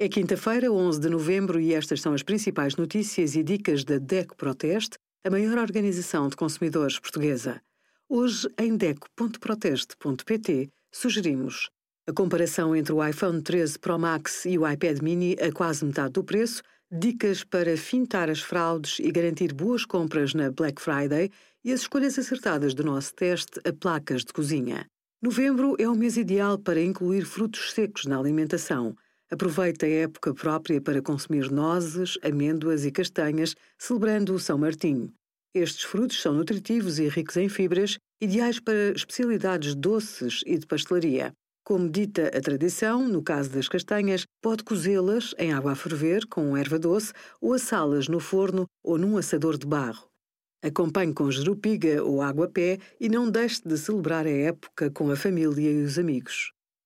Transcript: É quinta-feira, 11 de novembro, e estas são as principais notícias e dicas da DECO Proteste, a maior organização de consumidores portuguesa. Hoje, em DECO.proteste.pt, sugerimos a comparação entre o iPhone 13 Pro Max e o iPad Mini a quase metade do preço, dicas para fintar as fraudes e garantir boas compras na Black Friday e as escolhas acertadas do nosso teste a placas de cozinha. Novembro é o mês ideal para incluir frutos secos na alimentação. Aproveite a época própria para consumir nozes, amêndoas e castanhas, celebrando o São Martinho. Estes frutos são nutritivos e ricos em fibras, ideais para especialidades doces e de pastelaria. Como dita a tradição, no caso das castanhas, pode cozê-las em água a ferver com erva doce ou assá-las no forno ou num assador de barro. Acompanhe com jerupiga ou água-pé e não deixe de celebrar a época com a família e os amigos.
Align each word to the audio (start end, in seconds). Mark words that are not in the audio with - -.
É 0.00 0.08
quinta-feira, 0.08 0.70
11 0.70 1.00
de 1.00 1.08
novembro, 1.08 1.58
e 1.58 1.74
estas 1.74 2.00
são 2.00 2.14
as 2.14 2.22
principais 2.22 2.76
notícias 2.76 3.34
e 3.34 3.42
dicas 3.42 3.82
da 3.82 3.98
DECO 3.98 4.36
Proteste, 4.36 4.96
a 5.24 5.30
maior 5.30 5.58
organização 5.58 6.28
de 6.28 6.36
consumidores 6.36 7.00
portuguesa. 7.00 7.60
Hoje, 8.08 8.48
em 8.56 8.76
DECO.proteste.pt, 8.76 10.70
sugerimos 10.92 11.68
a 12.06 12.12
comparação 12.12 12.76
entre 12.76 12.92
o 12.92 13.04
iPhone 13.04 13.42
13 13.42 13.76
Pro 13.80 13.98
Max 13.98 14.44
e 14.44 14.56
o 14.56 14.70
iPad 14.70 15.00
Mini 15.00 15.36
a 15.40 15.50
quase 15.50 15.84
metade 15.84 16.12
do 16.12 16.22
preço, 16.22 16.62
dicas 16.92 17.42
para 17.42 17.76
fintar 17.76 18.30
as 18.30 18.40
fraudes 18.40 19.00
e 19.00 19.10
garantir 19.10 19.52
boas 19.52 19.84
compras 19.84 20.32
na 20.32 20.48
Black 20.52 20.80
Friday 20.80 21.28
e 21.64 21.72
as 21.72 21.80
escolhas 21.80 22.16
acertadas 22.16 22.72
do 22.72 22.84
nosso 22.84 23.12
teste 23.16 23.60
a 23.68 23.72
placas 23.72 24.24
de 24.24 24.32
cozinha. 24.32 24.86
Novembro 25.20 25.74
é 25.76 25.88
o 25.88 25.96
mês 25.96 26.16
ideal 26.16 26.56
para 26.56 26.80
incluir 26.80 27.24
frutos 27.24 27.72
secos 27.72 28.06
na 28.06 28.16
alimentação. 28.16 28.94
Aproveite 29.30 29.84
a 29.84 29.88
época 29.88 30.32
própria 30.32 30.80
para 30.80 31.02
consumir 31.02 31.50
nozes, 31.50 32.16
amêndoas 32.22 32.86
e 32.86 32.90
castanhas, 32.90 33.54
celebrando 33.78 34.32
o 34.32 34.38
São 34.38 34.56
Martinho. 34.56 35.12
Estes 35.54 35.82
frutos 35.82 36.22
são 36.22 36.32
nutritivos 36.32 36.98
e 36.98 37.08
ricos 37.08 37.36
em 37.36 37.48
fibras, 37.48 37.98
ideais 38.22 38.58
para 38.58 38.90
especialidades 38.90 39.74
doces 39.74 40.42
e 40.46 40.56
de 40.56 40.66
pastelaria. 40.66 41.32
Como 41.62 41.90
dita 41.90 42.28
a 42.28 42.40
tradição, 42.40 43.06
no 43.06 43.22
caso 43.22 43.50
das 43.50 43.68
castanhas, 43.68 44.24
pode 44.40 44.64
cozê-las 44.64 45.34
em 45.38 45.52
água 45.52 45.72
a 45.72 45.76
ferver 45.76 46.26
com 46.26 46.56
erva 46.56 46.78
doce 46.78 47.12
ou 47.38 47.52
assá-las 47.52 48.08
no 48.08 48.20
forno 48.20 48.64
ou 48.82 48.96
num 48.96 49.18
assador 49.18 49.58
de 49.58 49.66
barro. 49.66 50.08
Acompanhe 50.62 51.12
com 51.12 51.30
jerupiga 51.30 52.02
ou 52.02 52.22
água-pé 52.22 52.78
e 52.98 53.10
não 53.10 53.30
deixe 53.30 53.60
de 53.62 53.76
celebrar 53.76 54.26
a 54.26 54.30
época 54.30 54.90
com 54.90 55.10
a 55.10 55.16
família 55.16 55.70
e 55.70 55.82
os 55.82 55.98
amigos. 55.98 56.52